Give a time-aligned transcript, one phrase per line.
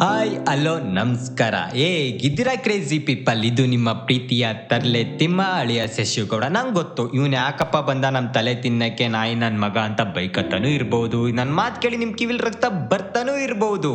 [0.00, 1.54] Hi hello ನಮಸ್ಕಾರ.
[1.74, 1.86] ಏ,
[2.18, 3.40] ಗಿದ್ದಿರ crazy people?
[3.44, 9.08] ಇದು ನಿಮ್ಮ ಪ್ರೀತಿಯ ತರ್ಲೆ ತಿಮ್ಮ ಅಳಿಯ ಶಶಿಗೌಡ ನಂಗೆ ಗೊತ್ತು, ಇವನು ಯಾಕಪ್ಪ ಬಂದ ನಮ್ಮ ತಲೆ ತಿನ್ನಕ್ಕೆ
[9.08, 11.28] ನಾಯಿ ನನ್ನ ಮಗ ಅಂತ ಬೈಕತ್ತನೂ ಇರ್ಬೋದು.
[11.38, 13.92] ನನ್ನ ಮಾತು ಕೇಳಿ ನಿಮ್ ಕಿವಿಲ್ ರಕ್ತ ಬರ್ತಾನೂ ಇರ್ಬೋದು.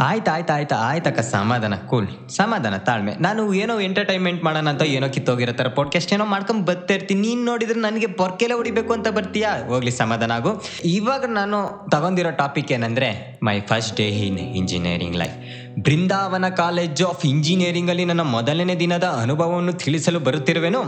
[0.00, 0.74] ಆಯ್ತು ಆಯ್ತು ಆಯ್ತು.
[0.74, 3.14] ಆಯ್ತಕ್ಕ ಸಮಾಧಾನ ಕೂಲ್ ಸಮಾಧಾನ, ತಾಳ್ಮೆ.
[3.20, 7.20] ನಾನು ಏನೋ ಎಂಟರ್ಟೈನ್ಮೆಂಟ್ ಮಾಡೋಣ ಅಂತ ಏನೋ ಕಿತ್ತೋಗಿರೋ ಥರ ಪಾಡ್ಕಾಸ್ಟ್ ಏನೋ ಮಾಡ್ಕೊಂಡು ಬರ್ತಾ ಇರ್ತೀನಿ.
[7.20, 9.66] ನೀನು ನೋಡಿದ್ರೆ ನನಗೆ ಪೊರ್ಕೆಲೆ ಹೊಡಿಬೇಕು ಅಂತ ಬರ್ತೀಯಾ?
[9.66, 10.62] ಹೋಗ್ಲಿ, ಸಮಾಧಾನ ಆಗು.
[10.84, 15.36] ಇವಾಗ ನಾನು ತಗೊಂಡಿರೋ ಟಾಪಿಕ್ ಏನಂದ್ರೆ my first day in engineering life
[15.80, 20.82] Brindavan college of engineering ಅಲ್ಲಿ ನನ್ನ ಮೊದಲನೇ ದಿನದ ಅನುಭವವನ್ನು ತಿಳಿಸಲು ಬರುತ್ತಿರುವೆನು.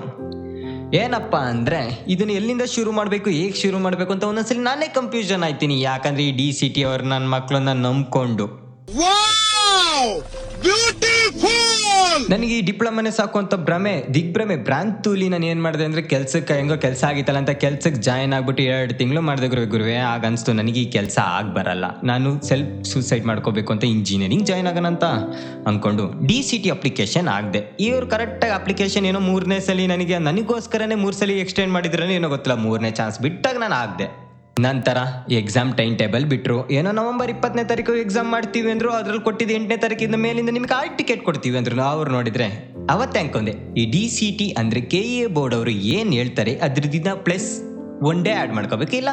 [0.95, 5.83] ಏನಪ್ಪ ಅಂದ್ರೆ, ಇದನ್ನ ಎಲ್ಲಿಂದ ಶುರು ಮಾಡಬೇಕು, ಹೇಗೆ ಶುರು ಮಾಡಬೇಕು ಅಂತ ಒಂದೊಂದ್ಸಲಿ ನಾನೇ ಕನ್ಫ್ಯೂಷನ್ ಆಯ್ತೀನಿ.
[5.83, 8.70] ಯಾಕಂದರೆ ಈ ಡಿ ಸಿ ಟಿ ಅವ್ರು ನನ್ನ ಮಕ್ಕಳನ್ನ ನಂಬ್ಕೊಂಡು!
[12.31, 17.05] ನನಗೆ ಈ ಡಿಪ್ಲೊಮಾನೇ ಸಾಕು ಅಂತ ಭ್ರಮೆ, ದಿಗ್ಭ್ರಮೆ, ಭ್ರಾಂತೂಲಿ ನಾನು ಏನ್ ಮಾಡಿದೆ ಅಂದ್ರೆ ಕೆಲ್ಸಕ್ಕೆ ಹೆಂಗೋ ಕೆಲಸ
[17.09, 21.19] ಆಗಿತ್ತಲ್ಲ ಅಂತ ಕೆಲ್ಸಕ್ಕೆ ಜಾಯ್ನ್ ಆಗ್ಬಿಟ್ಟು ಎರಡು ತಿಂಗಳು ಮಾಡಿದೆ ಗುರು ಗುರುವೆ, ಆಗ ಅನ್ಸ್ತು ನನಗೆ ಈ ಕೆಲಸ
[21.25, 25.05] ಆಗ್ ಬರಲ್ಲ ನಾನು ಸೆಲ್ಫ್ ಸೂಸೈಡ್ ಮಾಡ್ಕೋಬೇಕು ಅಂತ ಇಂಜಿನಿಯರಿಂಗ್ ಜಾಯ್ನ್ ಆಗೋಣ ಅಂತ
[25.67, 27.77] ಅನ್ಕೊಂಡು ಡಿ ಸಿ ಟಿ ಅಪ್ಲಿಕೇಶನ್ ಆಗದೆ.
[27.81, 32.91] ಇವ್ರು ಕರೆಕ್ಟಾಗಿ ಅಪ್ಲಿಕೇಶನ್ ಏನೋ ಮೂರನೇ ಸಲ ನನಗೆ, ನನಗೋಸ್ಕರನೇ ಮೂರು ಸಲ ಎಕ್ಸ್ಟೆಂಡ್ ಮಾಡಿದ್ರೇ ಏನೋ ಗೊತ್ತಿಲ್ಲ, ಮೂರನೇ
[32.91, 34.20] ಚಾನ್ಸ್ ಬಿಟ್ಟಾಗ ನಾನು ಆಗದೆ.
[34.59, 34.97] ನಂತರ
[35.31, 36.71] ಎಕ್ಸಾಮ್ ಟೈಮ್ ಟೇಬಲ್ ಬಿಟ್ರು.
[36.71, 41.23] ಏನೋ ನವೆಂಬರ್ ಇಪ್ಪತ್ತನೇ ತಾರೀಕು ಎಕ್ಸಾಮ್ ಮಾಡ್ತೀವಿ ಅಂದ್ರು, ಅದ್ರಲ್ಲಿ ಕೊಟ್ಟಿದ್ದು ಎಂಟನೇ ತಾರೀಕಿಂದ ಮೇಲಿಂದ ನಿಮ್ಗೆ ಆ ಟಿಕೆಟ್
[41.25, 41.83] ಕೊಡ್ತೀವಿ ಅಂದ್ರು.
[41.83, 46.55] ಅವ್ರು ನೋಡಿದ್ರೆ, ಅವತ್ತೇ ಅನ್ಕೊಂಡೆ, ಈ ಡಿ ಸಿ ಟಿ ಅಂದ್ರೆ ಕೆ ಎ ಬೋರ್ಡ್ ಅವರು ಏನು ಹೇಳ್ತಾರೆ
[46.57, 47.63] ಅದ್ರದಿಂದ ಪ್ಲಸ್
[48.03, 49.09] ಒನ್ ಡೇ ಆ್ಯಡ್ ಮಾಡ್ಕೋಬೇಕು ಇಲ್ಲ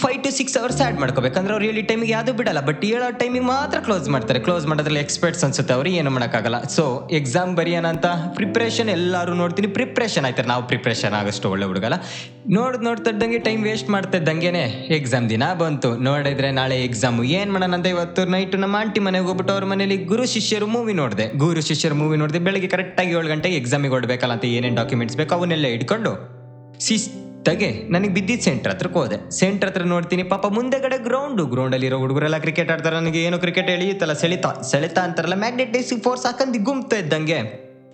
[0.00, 3.78] five to six hours add ಮಾಡ್ಕೋಬೇಕಂದ್ರೆ ಅವ್ರು ಹೇಳಿ ಟೈಮಿಗೆ ಯಾವುದು ಬಿಡಲ್ಲ ಬಟ್ ಹೇಳೋ ಟೈಮಿಗೆ ಮಾತ್ರ
[3.86, 4.38] ಕ್ಲೋಸ್ ಮಾಡ್ತಾರೆ.
[4.46, 6.58] ಕ್ಲೋಸ್ ಮಾಡೋದ್ರಲ್ಲಿ ಎಕ್ಸ್ಪರ್ಟ್ಸ್ ಅನ್ಸುತ್ತೆ, ಅವ್ರು ಏನು ಮಾಡೋಕ್ಕಾಗಲ್ಲ.
[6.76, 6.84] ಸೊ
[7.18, 9.70] ಎಕ್ಸಾಮ್ ಬರೆಯೋಣ ಅಂತ ಪ್ರಿಪ್ರೇಷನ್ ಎಲ್ಲರೂ ನೋಡ್ತೀನಿ.
[9.78, 11.98] ಪ್ರಿಪ್ರೇಷನ್ ಆಯ್ತಾರೆ ನಾವು ಪ್ರಿಪ್ರೇಷನ್ ಆಗೋಷ್ಟು ಒಳ್ಳೆ ಹುಡುಗಲ್ಲ.
[12.58, 14.64] ನೋಡ್ ನೋಡ್ತಾ ಇದ್ದಂಗೆ ಟೈಮ್ ವೇಸ್ಟ್ ಮಾಡ್ತಾ ಇದ್ದಂಗೆನೆ
[14.98, 15.90] ಎಕ್ಸಾಮ್ ದಿನ ಬಂತು.
[16.08, 20.26] ನೋಡಿದ್ರೆ ನಾಳೆ ಎಕ್ಸಾಮ್ ಏನು ಮಾಡೋಣ ಅಂತ ಇವತ್ತು ನೈಟ್ ನಮ್ಮ ಆಂಟಿ ಮನೆಗೆ ಹೋಗ್ಬಿಟ್ಟು ಅವ್ರ ಮನೇಲಿ ಗುರು
[20.36, 21.28] ಶಿಷ್ಯರು ಮೂವಿ ನೋಡಿದೆ.
[21.44, 25.68] ಗುರು ಶಿಷ್ಯರು ಮೂವಿ ನೋಡಿದೆ, ಬೆಳಗ್ಗೆ ಕರೆಕ್ಟಾಗಿ ಏಳು ಗಂಟೆಗೆ ಎಕ್ಸಾಮಿಗೆ ಹೊಡ್ಬೇಕಲ್ಲ ಅಂತ ಏನೇನು ಡಾಕ್ಯುಮೆಂಟ್ಸ್ ಬೇಕು ಅವನ್ನೆಲ್ಲ
[25.78, 26.14] ಇಟ್ಕೊಂಡು
[27.44, 29.16] ಶಿಸ್ತಾಗೆ ನನಗೆ ಬಿದ್ದಿದ್ದು ಸೆಂಟ್ರ್ ಹತ್ರಕ್ಕೆ ಹೋದೆ.
[29.38, 32.96] ಸೆಂಟರ್ ಹತ್ರ ನೋಡ್ತೀನಿ, ಪಾಪ ಮುಂದೆಗಡೆ ಗ್ರೌಂಡು ಗ್ರೌಂಡಲ್ಲಿರೋ ಹುಡುಗರೆಲ್ಲ ಕ್ರಿಕೆಟ್ ಆಡ್ತಾರೆ.
[33.00, 37.40] ನನಗೆ ಏನೋ ಕ್ರಿಕೆಟ್ ಎಳಿಯುತ್ತಲ್ಲ, ಸೆಳಿತಾ, ಸೆಳೆತಾ ಅಂತಾರಲ್ಲ ಮ್ಯಾಗ್ನೆಟಿಕ್ ಫೋರ್ಸ್ ಹಾಕಂದು ಗುಮ್ತಾ ಇದ್ದಂಗೆ.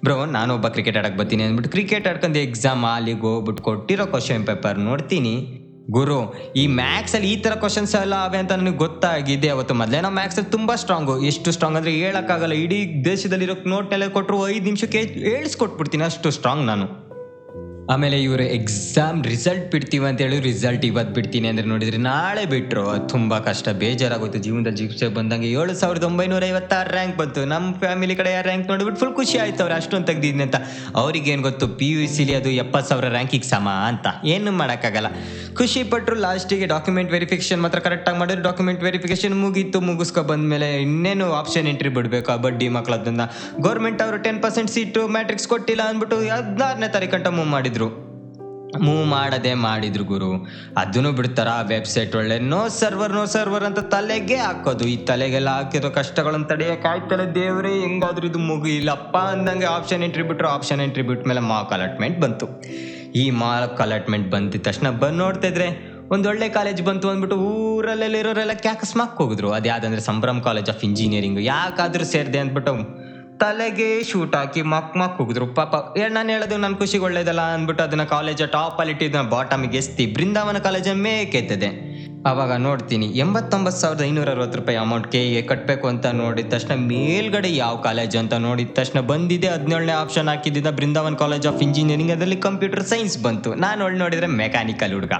[0.06, 4.78] ಬ್ರೋ ನಾನು ಒಬ್ಬ ಕ್ರಿಕೆಟ್ ಆಡಕ್ಕೆ ಬರ್ತೀನಿ ಅಂದ್ಬಿಟ್ಟು ಕ್ರಿಕೆಟ್ ಆಡ್ಕೊಂಡು ಎಕ್ಸಾಮ್ ಅಲ್ಲಿಗೆ ಹೋಗ್ಬಿಟ್ಟು ಕೊಟ್ಟಿರೋ ಕ್ವಶನ್ ಪೇಪರ್
[4.90, 5.34] ನೋಡ್ತೀನಿ.
[5.98, 6.20] ಗುರು,
[6.62, 9.50] ಈ ಮ್ಯಾಥ್ಸ್ ಅಲ್ಲಿ ಈ ತರ ಕ್ವಶನ್ಸ್ ಎಲ್ಲ ಅವೆ ಅಂತ ನನಗೆ ಗೊತ್ತಾಗಿದೆ.
[9.56, 12.56] ಅವತ್ತು ಮೊದಲೇ ನಾವು ಮ್ಯಾಥ್ಸ್ ಅಲ್ಲಿ ತುಂಬಾ ಸ್ಟ್ರಾಂಗು ಎಷ್ಟು ಸ್ಟ್ರಾಂಗ್ ಅಂದ್ರೆ ಹೇಳಕ್ಕಾಗಲ್ಲ.
[12.64, 12.80] ಇಡೀ
[13.10, 16.88] ದೇಶದಲ್ಲಿರೋ ನೋಟ್ನೆಲ್ಲ ಕೊಟ್ಟರು ಐದು ನಿಮಿಷಕ್ಕೆ ಹೇಳಿಸ್ಕೊಟ್ಬಿಡ್ತೀನಿ ಅಷ್ಟು ಸ್ಟ್ರಾಂಗ್ ನಾನು.
[17.92, 23.38] ಆಮೇಲೆ ಇವರು ಎಕ್ಸಾಮ್ ರಿಸಲ್ಟ್ ಬಿಡ್ತೀವಿ ಅಂತ ಹೇಳಿ ರಿಸಲ್ಟ್ ಇವತ್ತು ಬಿಡ್ತೀನಿ ಅಂದ್ರೆ ನೋಡಿದ್ರೆ ನಾಳೆ ಅದು ತುಂಬಾ
[23.38, 24.38] ಕಷ್ಟ, ಬೇಜಾರಾಗೋಯ್ತು.
[24.38, 27.44] ಜೀವನದಲ್ಲಿ ಜಿಪ್ಸೆ ಬಂದಂಗೆ ಏಳು ಸಾವಿರದ ಒಂಬೈನೂರ ಐವತ್ತಾರು ರ್ಯಾಂಕ್ ಬಂತು.
[27.44, 29.74] ನಮ್ಮ ಫ್ಯಾಮಿಲಿ ಕಡೆ ಯಾರು ರ್ಯಾಂಕ್ ನೋಡಿಬಿಟ್ಟು ಫುಲ್ ಖುಷಿ ಆಯ್ತು ಅವ್ರು.
[29.74, 30.58] ಅಷ್ಟೊಂದು ತೆಗ್ದಿದ್ದೀನಿ ಅಂತ.
[31.02, 34.06] ಅವ್ರಿಗೆ ಏನು ಗೊತ್ತು ಪಿ ಯು ಸಿಲಿ ಅದು ಎಪ್ಪತ್ತು ಸಾವಿರ ರ್ಯಾಂಕಿಗೆ ಸಮ ಅಂತ.
[34.34, 35.10] ಏನು ಮಾಡೋಕ್ಕಾಗಲ್ಲ.
[35.60, 38.44] ಖುಷಿ ಪಟ್ಟರು ಲಾಸ್ಟಿಗೆ ಡಾಕ್ಯುಮೆಂಟ್ ವೆರಿಫಿಕೇಶನ್ ಮಾತ್ರ ಕರೆಕ್ಟಾಗಿ ಮಾಡಿದ್ರು.
[38.48, 39.80] ಡಾಕ್ಯುಮೆಂಟ್ ವೆರಿಫಿಕೇಶನ್ ಮುಗೀತು.
[39.80, 43.26] ಮುಗಿಸ್ಕೊ ಬಂದಮೇಲೆ ಇನ್ನೇನು ಆಪ್ಷನ್ ಎಂಟ್ರಿ ಬಿಡಬೇಕು ಬಡ್ಡಿ ಮಕ್ಕಳದನ್ನ
[43.68, 47.79] ಗೌರ್ಮೆಂಟ್ ಅವರು ಟೆನ್ ಪರ್ಸೆಂಟ್ ಸೀಟು ಮ್ಯಾಟ್ರಿಕ್ಸ್ ಕೊಟ್ಟಿಲ್ಲ ಅಂದ್ಬಿಟ್ಟು ಹದಿನಾರನೇ ತಾರೀಕು ಮೂವ್ ಮಾಡಿದ್ರು.
[48.80, 50.46] ಮೂವ್ ಮಾಡದೆ ಮಾಡಿದ್ರು ಗುರು.
[50.76, 54.84] ಅದನ್ನು ಬಿಡ್ತಾರ ವೆಬ್ಸೈಟ್ ಒಳ್ಳೆ ನೋ ಸರ್ವರ್ ನೋ ಸರ್ವರ್ ಅಂತ ತಲೆಗೆ ಹಾಕೋದು.
[54.84, 60.80] ಈ ತಲೆಗೆಲ್ಲ ಹಾಕಿರೋ ಕಷ್ಟಗಳನ್ನು ತಡೆಯಕ್ಕೆ ಆಯ್ತಲ್ಲ ದೇವ್ರೆ, ಹೆಂಗಾದ್ರೂ ಇದು ಮುಗಿಲಪ್ಪ ಅಂದಂಗೆ ಆಪ್ಷನ್ ಎಂಟ್ರಿ ಬಿಟ್ರು ಆಪ್ಷನ್
[60.80, 62.46] ಎಂಟ್ರಿ ಬಿಟ್ಟ ಮೇಲೆ ಮಾರ್ಕ್ ಅಲಾಟ್ಮೆಂಟ್ ಬಂತು.
[63.12, 69.16] ಈ ಮಾರ್ಕ್ ಅಲಾಟ್ಮೆಂಟ್ ಬಂದಿದ ತಕ್ಷಣ ಬಂದು ನೋಡ್ತಿದ್ರೆ ಒಂದು ಒಳ್ಳೆ ಕಾಲೇಜ್ ಬಂತು ಅಂದ್ಬಿಟ್ಟು ಊರಲ್ಲೆಲ್ಲಿರೋರೆಲ್ಲ ಕ್ಯಾಕಸ್ ಮಾಕ್
[69.16, 72.99] ಹೋಗಿದ್ರು ಅದು ಯಾವ್ದಂದ್ರೆ ಸಂಭ್ರಮ್ ಕಾಲೇಜ್ ಆಫ್ ಇಂಜಿನಿಯರಿಂಗ್ ಯಾಕಾದ್ರೂ ಸೇರಿದೆ ಅಂದ್ಬಿಟ್ಟು
[73.40, 75.74] ತಲೆಗೆ ಶೂಟ್ ಹಾಕಿ ಮಕ್ ಮಕ್ ಹೋಗಿದ್ರು ಪಾಪ
[76.16, 80.04] ನಾನು ಹೇಳೋದು ನನ್ನ ಖುಷಿಗೆ ಒಳ್ಳೇದಲ್ಲ ಅಂದ್ಬಿಟ್ಟು ಅದನ್ನ ಕಾಲೇಜ ಟಾಪ್ ಅಲ್ಲಿ ಇಟ್ಟಿದ್ದ ಬಾಟಮಿಗೆ ಎಸ್ತಿ.
[80.16, 81.70] ಬೃಂದಾವನ ಕಾಲೇಜ್ ಮೇಕೆತ್ತದೆ
[82.30, 87.76] ಅವಾಗ ನೋಡ್ತೀನಿ, ಎಂಬತ್ತೊಂಬತ್ತು ಸಾವಿರದ ಐನೂರ ಅರವತ್ತು ರೂಪಾಯಿ ಅಮೌಂಟ್ ಕೆ ಕಟ್ಟಬೇಕು ಅಂತ ನೋಡಿದ ತಕ್ಷಣ ಮೇಲ್ಗಡೆ ಯಾವ
[87.88, 93.18] ಕಾಲೇಜ್ ಅಂತ ನೋಡಿದ ತಕ್ಷಣ ಬಂದಿದೆ ಹದಿನೇಳನೇ ಆಪ್ಷನ್ ಹಾಕಿದ್ದ ಬೃಂದಾವನ್ ಕಾಲೇಜ್ ಆಫ್ ಇಂಜಿನಿಯರಿಂಗ್ ಅದರಲ್ಲಿ ಕಂಪ್ಯೂಟರ್ ಸೈನ್ಸ್
[93.26, 93.52] ಬಂತು.
[93.66, 95.14] ನಾನು ಒಳ್ಳೆ ನೋಡಿದರೆ ಮೆಕ್ಯಾನಿಕಲ್ ಹುಡುಗ.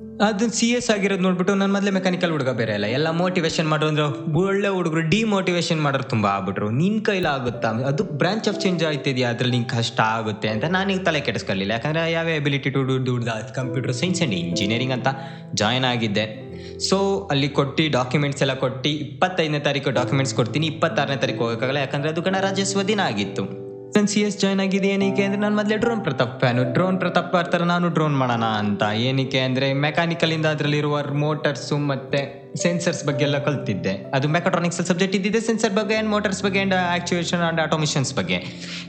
[0.00, 2.86] ಅದು ಸಿ ಎಸ್ ಆಗಿರೋದು ನೋಡ್ಬಿಟ್ಟು ನನ್ನ ಮೊದಲೇ ಮೆಕ್ಯಾನಿಕಲ್ ಹುಡುಗ ಬೇರೆ ಅಲ್ಲ.
[2.86, 6.70] ಎಲ್ಲ ಮೋಟಿವೇಶನ್ ಮಾಡೋದ್ರೆ ಒಳ್ಳೆ ಹುಡುಗರು ಡಿಮೋಟಿವೇಶನ್ ಮಾಡೋರು ತುಂಬ ಆಗ್ಬಿಟ್ರು.
[6.70, 7.68] ನಿನ್ ಕೈಲಿ ಆಗುತ್ತಾ?
[7.68, 12.12] ಅದು ಬ್ರಾಂಚ್ ಆಫ್ ಚೇಂಜ್ ಆಯ್ತಿದ್ಯಾ ಅದ್ರಲ್ಲಿ ನಿಂಗೆ ಕಷ್ಟ ಆಗುತ್ತೆ ಅಂತ ನಾನು ಈಗ ತಲೆ ಕೆಡಿಸ್ಕೊಳ್ಳಿಲ್ಲ ಯಾಕಂದ್ರೆ
[12.12, 15.08] ಯಾವ ಎಬಿಲಿಟಿ ಟು ದುಡ್ದು ಕಂಪ್ಯೂಟರ್ ಸೈನ್ಸ್ ಆ್ಯಂಡ್ ಇಂಜಿನಿಯರಿಂಗ್ ಅಂತ
[15.54, 16.48] ಜಾಯ್ನ್ ಆಗಿದ್ದೆ.
[16.78, 20.66] ಸೊ ಅಲ್ಲಿ ಕೊಟ್ಟು ಡಾಕ್ಯುಮೆಂಟ್ಸ್ ಎಲ್ಲ ಕೊಟ್ಟು ಇಪ್ಪತ್ತೈದನೇ ತಾರೀಕು ಡಾಕ್ಯುಮೆಂಟ್ಸ್ ಕೊಡ್ತೀನಿ.
[20.66, 21.78] ಇಪ್ಪತ್ತಾರನೇ ತಾರೀಕು ಹೋಗೋಕ್ಕಾಗಲ್ಲ.
[21.78, 23.67] ಯಾಕಂದ್ರೆ ಅದು ಗಣರಾಜ್ಯೋತ್ಸವ ದಿನ ಆಗಿತ್ತು.
[23.94, 27.66] ನಾನು ಸಿ ಎಸ್ ಜಾಯ್ನ್ ಆಗಿದೆ ಏನಕ್ಕೆ ಅಂದರೆ ನಾನು ಮೊದಲೇ Drone Prathap fan Drone Prathap ಬರ್ತಾರೆ
[27.70, 28.82] ನಾನು ಡ್ರೋನ್ ಮಾಡೋಣ ಅಂತ.
[29.08, 32.20] ಏನಕ್ಕೆ ಅಂದರೆ ಮೆಕ್ಯಾನಿಕಲಿಂದ ಅದರಲ್ಲಿರುವ ಮೋಟರ್ಸು ಮತ್ತು
[32.64, 33.94] ಸೆನ್ಸರ್ಸ್ ಬಗ್ಗೆ ಎಲ್ಲ ಕಲ್ತಿದ್ದೆ.
[34.16, 38.38] ಅದು ಮೆಕಾಟ್ರಾನಿಕ್ಸ್ ಸಬ್ಜೆಕ್ಟ್ ಇದ್ದಿದೆ ಸೆನ್ಸರ್ ಬಗ್ಗೆ ಆ್ಯಂಡ್ ಮೋಟರ್ಸ್ ಬಗ್ಗೆ ಆ್ಯಂಡ್ ಆಕ್ಚುಯೇಷನ್ ಆ್ಯಂಡ್ ಆಟೋಮಿಷನ್ಸ್ ಬಗ್ಗೆ.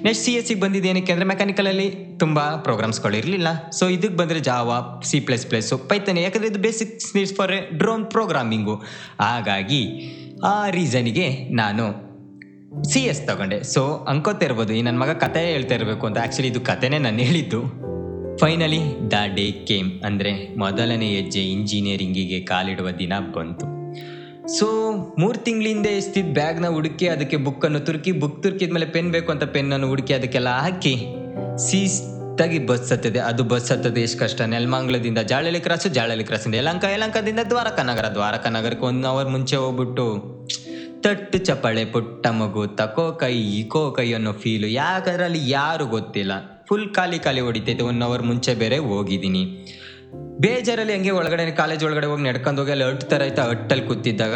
[0.07, 1.87] ನೆಕ್ಸ್ಟ್ ಸಿ ಎಸ್ ಸಿಗೆ ಬಂದಿದ್ದು ಏನಕ್ಕೆ ಅಂದರೆ ಮೆಕ್ಯಾನಿಕಲಲ್ಲಿ
[2.23, 3.47] ತುಂಬ ಪ್ರೋಗ್ರಾಮ್ಸ್ಗಳು ಇರಲಿಲ್ಲ.
[3.79, 4.77] ಸೊ ಇದಕ್ಕೆ ಬಂದರೆ ಜಾವಾ
[5.11, 8.77] ಸಿ ಪ್ಲಸ್ ಪ್ಲಸ್ಸು ಪೈತನೆ ಯಾಕಂದರೆ ಇದು basic needs for drone programming
[9.25, 9.83] ಹಾಗಾಗಿ
[10.53, 11.27] ಆ ರೀಸನಿಗೆ
[11.61, 11.87] ನಾನು
[12.83, 13.63] ಸಿ ಎಸ್ ತಗೊಂಡೆ.
[13.63, 16.17] ಸೊ ಅನ್ಕೋತಿರ್ಬೋದು ಈ ನನ್ನ ಮಗ ಕತೆ ಹೇಳ್ತಾ ಇರಬೇಕು ಅಂತ.
[16.17, 17.89] ಆ್ಯಕ್ಚುಲಿ ಇದು ಕತೆನೇ ನಾನು ಹೇಳಿದ್ದು.
[18.37, 23.65] ಫೈನಲಿ ದ ಡೇ ಕೇಮ್ ಅಂದರೆ ಮೊದಲನೇ ಹೆಜ್ಜೆ ಇಂಜಿನಿಯರಿಂಗಿಗೆ ಕಾಲಿಡುವ ದಿನ ಬಂತು.
[24.57, 29.87] ಸೊ ಮೂರು ತಿಂಗಳಿಂದ ಎಷ್ಟಿದ್ದ ಬ್ಯಾಗ್ನ ಹುಡುಕಿ ಅದಕ್ಕೆ ಬುಕ್ಕನ್ನು ತುರುಕಿ, ಬುಕ್ ತುರುಕಿದ್ಮೇಲೆ ಪೆನ್ ಬೇಕು ಅಂತ ಪೆನ್ನನ್ನು
[29.87, 31.05] ಹುಡುಕಿ ಅದಕ್ಕೆಲ್ಲ ಹಾಕಿ
[31.57, 33.19] ಸೀಸ್ತಾಗಿ ಬಸ್ ಹತ್ತದೆ.
[33.19, 34.41] ಅದು ಬಸ್ ಹತ್ತದೆ ಎಷ್ಟು ಕಷ್ಟ.
[34.41, 40.38] ನೆಲಮಂಗ್ಲದಿಂದ ಜಾಳಲಿ ಕ್ರಾಸು, ಜಾಳಲಿ ಕ್ರಾಸಿಂದ ಯಲಂಕ, ಯಲಂಕದಿಂದ ದ್ವಾರಕ ನಗರ ದ್ವಾರಕಾ ನಗರಕ್ಕೆ ಒನ್ ಅವರ್ ಮುಂಚೆ ಹೋಗ್ಬಿಟ್ಟು
[41.03, 46.31] ತಟ್ಟು ಚಪಳೆ ಪುಟ್ಟ ಮಗು, ತಕೋ ಕೈ ಇಕೋ ಕೈ ಅನ್ನೋ ಫೀಲು ಯಾಕಂದ್ರೆ ಅಲ್ಲಿ ಯಾರು ಗೊತ್ತಿಲ್ಲ.
[46.67, 49.43] ಫುಲ್ ಖಾಲಿ ಖಾಲಿ ಹೊಡಿತೈತೆ ಒನ್ ಅವರ್ ಮುಂಚೆ ಬೇರೆ ಹೋಗಿದ್ದೀನಿ.
[50.41, 54.35] ಬೇಜಾರಲ್ಲಿ ಹಂಗೆ ಒಳಗಡೆ ಕಾಲೇಜ್ ಒಳಗಡೆ ಹೋಗಿ ನಡ್ಕೊಂಡು ಹೋಗಿ ಅಲ್ಲಿ ಅಟ್ ಥರ ಆಯ್ತಾ ಅಟ್ಟಲ್ಲಿ ಕೂತಿದ್ದಾಗ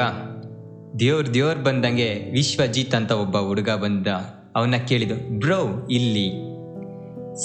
[0.99, 4.07] ದೇವ್ರ ದೇವ್ರ ಬಂದಂಗೆ ವಿಶ್ವಜಿತ್ ಅಂತ ಒಬ್ಬ ಹುಡುಗ ಬಂದ.
[4.55, 6.27] ಅವನ್ನ ಕೇಳಿದ್ದು, ಬ್ರೋ, ಇಲ್ಲಿ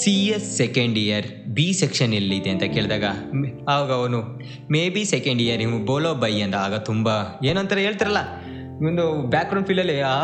[0.01, 2.49] C S second year B section ಎಲ್ಲಿದೆ?
[2.49, 3.05] ಅಂತ ಕೇಳಿದಾಗ
[3.69, 4.19] ಆವಾಗ ಅವನು
[4.71, 7.09] ಮೇ ಬಿ ಸೆಕೆಂಡ್ ಇಯರ್ ಇವು ಬೋಲೋ ಬೈ ಅಂತ ಆಗ ತುಂಬ
[7.45, 8.21] ಏನಂತಾರೆ ಹೇಳ್ತಾರಲ್ಲ
[8.87, 10.17] ಒಂದು ಬ್ಯಾಕ್ಗ್ರೌಂಡ್ ಫೀಲಲ್ಲಿ ಆ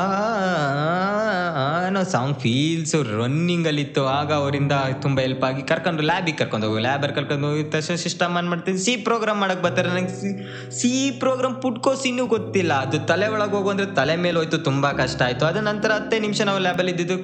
[1.87, 7.47] ಅನ್ನೋ ಸಾಂಗ್ ಫೀಲ್ಸ್ ರನ್ನಿಂಗಲ್ಲಿತ್ತು ಆಗ ಅವರಿಂದ ತುಂಬ ಹೆಲ್ಪ್ ಆಗಿ ಕರ್ಕೊಂಡು ಲ್ಯಾಬಿಗೆ ಕರ್ಕೊಂಡು ಹೋಗಿ ಲ್ಯಾಬಲ್ಲಿ ಕರ್ಕೊಂಡು
[7.47, 8.79] ಹೋಗಿ ತಕ್ಷಣ ಸಿಸ್ಟಮ್ ಆನ್ ಮಾಡ್ತೀನಿ.
[8.85, 10.31] ಸಿ ಪ್ರೋಗ್ರಾಮ್ ಮಾಡೋಕ್ಕೆ ಬರ್ತಾರೆ ನನಗೆ ಸಿ
[10.79, 10.91] ಸಿ
[11.23, 12.73] ಪ್ರೋಗ್ರಾಮ್ ಪುಟ್ಕೋಸ್ ಇನ್ನೂ ಗೊತ್ತಿಲ್ಲ.
[12.87, 15.45] ಅದು ತಲೆ ಒಳಗೆ ಹೋಗು ಅಂದರೆ ತಲೆ ಮೇಲೆ ಹೋಯ್ತು, ತುಂಬ ಕಷ್ಟ ಆಯಿತು.
[15.45, 17.17] ಅದ ನಂತರ ಹತ್ತೇ ನಿಮಿಷ ನಾವು ಲ್ಯಾಬಲ್ಲಿ ಇದ್ದಿದ್ದು.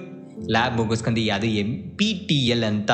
[0.55, 2.91] ಲ್ಯಾಬ್ ಮುಗಿಸ್ಕೊಂಡು ಅದು ಎಂ ಪಿ ಟಿ ಎಲ್ ಅಂತ?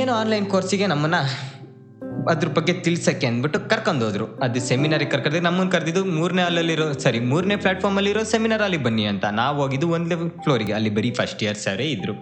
[0.00, 1.18] ಏನೋ ಆನ್ಲೈನ್ ಕೋರ್ಸಿಗೆ ನಮ್ಮನ್ನ
[2.28, 4.26] ಅದ್ರ ಬಗ್ಗೆ ತಿಳ್ಸಕ್ಕೆ ಅಂದ್ಬಿಟ್ಟು ಕರ್ಕೊಂಡು ಹೋದ್ರು.
[4.26, 9.24] ಅದು ಸೆಮಿನಾರಿಗೆ ಕರ್ಕೊಂಡು ನಮ್ಮನ್ನು ಕರೆದಿದ್ದು ಮೂರನೇ ಅಲ್ಲಿರೋ ಸಾರಿ ಮೂರನೇ ಪ್ಲ್ಯಾಟ್ಫಾರ್ಮಲ್ಲಿರೋ ಸೆಮಿನಾರ್ ಅಲ್ಲಿ ಬನ್ನಿ ಅಂತ.
[9.24, 12.12] ನಾವು ಹೋಗಿದ್ದು ಒಂದೇ ಫ್ಲೋರಿಗೆ ಅಲ್ಲಿ ಬರೀ ಫಸ್ಟ್ ಇಯರ್ ಸರೇ ಇದ್ರು.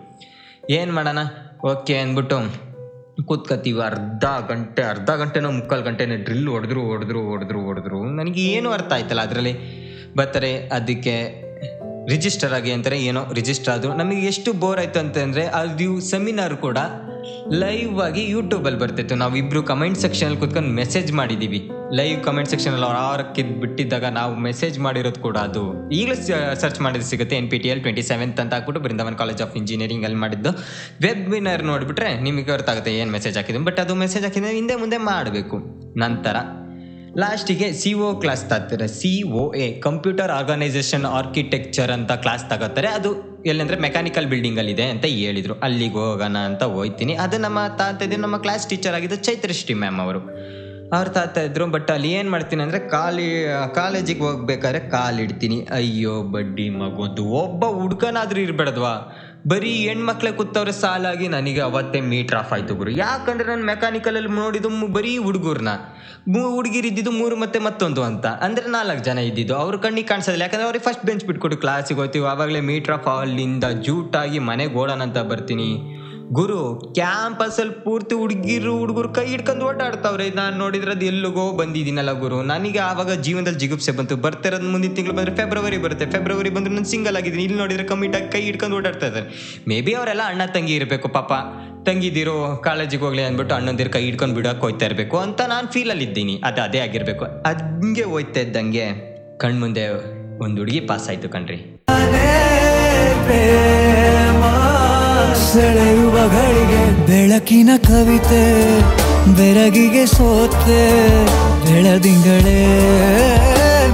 [0.70, 1.18] ಏನು ಮಾಡೋಣ?
[1.64, 2.68] ಓಕೆ ಅಂದ್ಬಿಟ್ಟು
[3.24, 3.80] ಕೂತ್ಕತ್ತೀವಿ.
[3.80, 8.04] ಅರ್ಧ ಗಂಟೆ, ಅರ್ಧ ಗಂಟೆನೋ ಮುಕ್ಕಾಲು ಗಂಟೆನೋ ಡ್ರಿಲ್ ಹೊಡೆದ್ರು ಹೊಡೆದ್ರು ಹೊಡೆದ್ರು ಹೊಡೆದ್ರು.
[8.04, 9.54] ನನಗೆ ಏನು ಅರ್ಥ ಆಯ್ತಲ್ಲ ಅದರಲ್ಲಿ?
[10.16, 11.44] ಬರ್ತಾರೆ, ಅದಕ್ಕೆ
[12.08, 13.04] ರಿಜಿಸ್ಟರ್ ಆಗಿ ಅಂತಾರೆ.
[13.04, 13.94] ಏನೋ ರಿಜಿಸ್ಟರ್ ಆದರು.
[13.94, 16.78] ನಮಗೆ ಎಷ್ಟು ಬೋರ್ ಆಯ್ತು ಅಂತಂದರೆ, ಅದು ಸೆಮಿನಾರ್ ಕೂಡ
[17.62, 19.14] ಲೈವ್ ಆಗಿ ಯೂಟ್ಯೂಬಲ್ಲಿ ಬರ್ತಿತ್ತು.
[19.22, 21.60] ನಾವು ಇಬ್ರು ಕಮೆಂಟ್ ಸೆಕ್ಷನಲ್ಲಿ ಕುತ್ಕೊಂಡು ಮೆಸೇಜ್ ಮಾಡಿದ್ದೀವಿ
[21.98, 25.62] ಲೈವ್ ಕಮೆಂಟ್ ಸೆಕ್ಷನಲ್ಲಿ ಅವ್ರು ಆರಕ್ಕೆ ಬಿಟ್ಟಿದ್ದಾಗ ನಾವು ಮೆಸೇಜ್ ಮಾಡಿರೋದು ಕೂಡ ಅದು.
[25.98, 26.16] ಈಗಲೂ
[26.62, 30.04] ಸರ್ಚ್ ಮಾಡಿದ್ರೆ ಸಿಗುತ್ತೆ N P T L twenty seventh ಅಂತ ಹಾಕ್ಬಿಟ್ಟು ಬೃಂದಾವನ್ ಕಾಲೇಜ್ ಆಫ್ ಇಂಜಿನಿಯರಿಂಗ್
[30.08, 30.52] ಅಲ್ಲಿ ಮಾಡಿದ್ದು.
[31.06, 33.64] ವೆಬಿನಾರ್ ನೋಡಿಬಿಟ್ರೆ ನಿಮಗೆ ಗೊತ್ತಾಗುತ್ತೆ ಏನು ಮೆಸೇಜ್ ಹಾಕಿದ್ದು.
[33.70, 35.58] ಬಟ್ ಅದು ಮೆಸೇಜ್ ಹಾಕಿದ್ರೆ ಹಿಂದೆ ಮುಂದೆ ಮಾಡಬೇಕು.
[36.04, 36.36] ನಂತರ
[37.22, 38.86] ಲಾಸ್ಟಿಗೆ ಸಿ ಒ ಕ್ಲಾಸ್ ತರ್ತಾರೆ.
[38.98, 39.10] C
[39.40, 42.88] O A computer organisation architecture ಅಂತ ಕ್ಲಾಸ್ ತಗೋತಾರೆ.
[42.98, 43.10] ಅದು
[43.46, 45.54] ಎಲ್ಲಂದ್ರೆ ಮೆಕ್ಯಾನಿಕಲ್ ಬಿಲ್ಡಿಂಗ್ ಇದೆ ಅಂತ ಹೇಳಿದ್ರು.
[45.54, 47.14] ಅಲ್ಲಿಗೆ ಹೋಗೋಣ ಅಂತ ಹೋಯ್ತೀನಿ.
[47.14, 50.48] ಅದು ನಮ್ಮ ತಾತ ಇದ್ರು, ನಮ್ಮ ಕ್ಲಾಸ್ ಟೀಚರ್ ಆಗಿದ್ದು ಚೈತ್ರಶ್ರೀ ಮ್ಯಾಮ್ ಅವರು.
[50.96, 57.24] ಅವ್ರು ತಾತ ಇದ್ರು ಬಟ್ ಅಲ್ಲಿ ಏನು ಮಾಡ್ತೀನಿ ಅಂದರೆ ಕಾಲಿ ಕಾಲೇಜಿಗೆ ಹೋಗ್ಬೇಕಾದ್ರೆ ಕಾಲಿಡ್ತೀನಿ ಅಯ್ಯೋ ಬಡ್ಡಿ ಮಗು
[57.24, 59.18] ಒಬ್ಬ ಹುಡ್ಗನಾದ್ರೂ ಇರ್ಬೇಡದ್ವಾ?
[59.46, 62.90] ಬರೀ ಹೆಣ್ಮಕ್ಳೆ ಕೂತವ್ರೆ ಸಾಲಾಗಿ ನನಗೆ ಅವತ್ತೇ ಮೀಟ್ರ್ ಆಫ್ ಆಯ್ತು ಗುರು.
[62.90, 65.68] ಯಾಕಂದ್ರೆ ನಾನು ಮೆಕ್ಯಾನಿಕಲಲ್ಲಿ ನೋಡಿದ್ದು ಬರೀ ಹುಡುಗರ್ನ.
[66.42, 68.26] ಹುಡುಗಿರು ಇದ್ದಿದ್ದು ಮೂರು ಮತ್ತೆ ಮತ್ತೊಂದು ಅಂತ.
[68.26, 69.54] ಅಂದ್ರೆ ನಾಲ್ಕು ಜನ ಇದ್ದಿದ್ದು.
[69.54, 70.42] ಅವ್ರ ಕಣ್ಣಿಗೆ ಕಾಣಿಸೋದಿಲ್ಲ.
[70.42, 72.26] ಯಾಕಂದ್ರೆ ಅವ್ರಿಗೆ ಫಸ್ಟ್ ಬೆಂಚ್ ಬಿಟ್ಕೊಟ್ಟು ಕ್ಲಾಸಿಗೆ ಹೋಗ್ತೀವಿ.
[72.26, 75.97] ಆವಾಗಲೇ ಮೀಟ್ರ್ ಆಫ್ ಅಲ್ಲಿಂದ ಜೂಟಾಗಿ ಮನೆಗೆ ಓಡೋಣ ಅಂತ ಬರ್ತೀನಿ.
[76.32, 80.30] ಗುರು ಕ್ಯಾಂಪಸಲ್ಲಿ ಪೂರ್ತಿ ಹುಡುಗಿರು, ಹುಡುಗರು ಕೈ ಹಿಡ್ಕೊಂಡು ಓಡಾಡ್ತಾವ್ರೆ.
[80.30, 82.42] ನಾನು ನೋಡಿದ್ರೆ ಅದು ಎಲ್ಲಿಗೋ ಬಂದಿದ್ದೀನಲ್ಲ ಗುರು.
[82.42, 84.16] ನನಗೆ ಆವಾಗ ಜೀವನದಲ್ಲಿ ಜಿಗುಪ್ಸೆ ಬಂತು.
[84.16, 86.06] ಬರ್ತಿರೋದು ಮುಂದಿನ ತಿಂಗಳು ಬಂದ್ರೆ ಫೆಬ್ರವರಿ ಬರುತ್ತೆ.
[86.06, 87.44] ಫೆಬ್ರವರಿ ಬಂದ್ರೆ ನಾನು ಸಿಂಗಲ್ ಆಗಿದ್ದೀನಿ.
[87.44, 89.60] ಇಲ್ಲಿ ನೋಡಿದ್ರೆ ಕಮ್ಮಿಟಾಗಿ ಕೈ ಹಿಡ್ಕೊಂಡು ಓಡಾಡ್ತಾ ಇದ್ದಾರೆ.
[89.68, 91.32] ಮೇ ಬಿ ಅವರೆಲ್ಲ ಅಣ್ಣ ತಂಗಿ ಇರಬೇಕು, ಪಾಪ.
[91.86, 96.42] ತಂಗಿದಿರೋ, ಕಾಲೇಜಿಗೆ ಹೋಗ್ಲಿ ಅಂದ್ಬಿಟ್ಟು ಅಣ್ಣಂದಿರು ಕೈ ಹಿಡ್ಕೊಂಡು ಬಿಡೋಕೆ ಹೋಯ್ತಾ ಇರಬೇಕು ಅಂತ ನಾನು ಅಲ್ಲಿ ಇದ್ದೀನಿ.
[96.44, 97.24] ಅದು ಅದೇ ಆಗಿರಬೇಕು.
[97.24, 98.86] ಹಂಗೆ ಹೋಯ್ತಾ ಇದ್ದಂಗೆ
[99.38, 99.88] ಕಣ್ಮುಂದೆ
[100.44, 101.78] ಒಂದು ಹುಡುಗಿ ಪಾಸ್ ಆಯ್ತು ಕಣ್ರಿ.
[105.38, 108.74] ಸೆಳೆಯುವ ಗಳಿಗೆ ಬೆಳಕಿನ ಕವಿತೆ,
[109.36, 111.10] ಬೆರಗಿಗೆ ಸೋತೆ,
[111.66, 112.60] ಬೆಳದಿಂಗಳೇ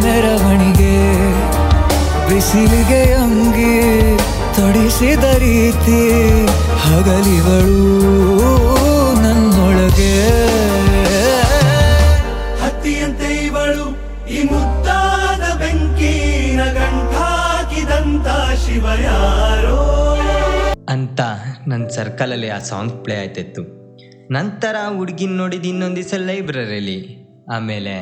[0.02, 0.96] ಮೆರವಣಿಗೆ.
[2.28, 4.16] ಬಿಸಿಲಿಗೆ ಅಂಗಿ
[4.56, 6.20] ತೊಡಿಸಿದ ರೀತಿ
[6.74, 7.80] ಹಗಲಿಗಳು
[9.22, 10.16] ನನ್ನೊಳಗೆ.
[12.62, 13.88] ಹತ್ತಿಯಂತೆ ಇವಳು
[14.28, 18.26] ಈ ಮುದ್ದಾದ ಬೆಂಕಿನ ಗಂಟಾಕಿದಂತ
[18.66, 20.03] ಶಿವ ಯಾರೋ?
[20.94, 21.20] ಅಂತ
[21.68, 23.62] ನನ್ನ ಸರ್ಕಲಲ್ಲಿ ಆ ಸಾಂಗ್ ಪ್ಲೇ ಆಯ್ತಿತ್ತು.
[24.32, 26.98] ನಂತರ ಹುಡುಗಿನ ನೋಡಿದ ಇನ್ನೊಂದು ದಿವಸ ಲೈಬ್ರರಿಲಿ
[27.52, 27.94] ಆಮೇಲೆ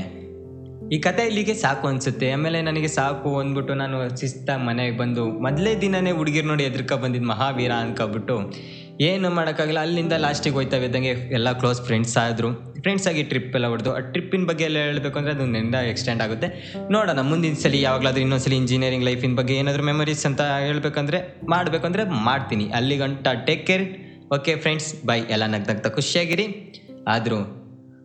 [0.93, 2.31] ಈ ಕತೆ ಇಲ್ಲಿಗೆ ಸಾಕು ಅನಿಸುತ್ತೆ.
[2.31, 7.73] ಆಮೇಲೆ ನನಗೆ ಸಾಕು ಅಂದ್ಬಿಟ್ಟು ನಾನು ಶಿಸ್ತಾಗಿ ಮನೆಗೆ ಬಂದು ಮೊದಲೇ ದಿನನೇ ಹುಡುಗಿರ್ ನೋಡಿ ಎದ್ರಕ ಬಂದಿದ್ದು ಮಹಾವೀರ
[7.81, 8.37] ಅನ್ಕೊಬಿಟ್ಟು
[9.01, 9.81] ಏನು ಮಾಡೋಕ್ಕಾಗಲ್ಲ.
[9.81, 12.73] ಅಲ್ಲಿಂದ ಲಾಸ್ಟಿಗೆ ಹೋಯ್ತಾ ಇದ್ದಂಗೆ ಎಲ್ಲ ಕ್ಲೋಸ್ ಫ್ರೆಂಡ್ಸ್ ಆದರು.
[12.81, 13.95] ಫ್ರೆಂಡ್ಸ್ ಆಗಿ ಟ್ರಿಪ್ ಎಲ್ಲ ಹೊಡೆದು.
[13.95, 16.75] ಆ ಟ್ರಿಪ್ಪಿನ ಬಗ್ಗೆ ಎಲ್ಲ ಹೇಳಬೇಕು ಅಂದರೆ ಅದು ನೆಂದ ಎಕ್ಸ್ಟೆಂಡ್ ಆಗುತ್ತೆ.
[16.91, 22.71] ನೋಡೋಣ, ಮುಂದಿನ ಸಲ, ಯಾವಾಗಲಾದ್ರೂ ಇನ್ನೊಂದ್ಸಲಿ ಇಂಜಿನಿಯರಿಂಗ್ ಲೈಫಿನ ಬಗ್ಗೆ ಏನಾದರೂ ಮೆಮೊರೀಸ್ ಅಂತ ಹೇಳಬೇಕಂದ್ರೆ, ಮಾಡಬೇಕಂದ್ರೆ ಮಾಡ್ತೀನಿ.
[22.71, 23.85] ಅಲ್ಲಿ ಗಂಟ take care
[24.35, 26.75] okay friends bye ಎಲ್ಲ ನಗ್ ನಗ್ತಾ ಖುಷಿಯಾಗಿರಿ.
[27.09, 27.37] ಆದರೂ,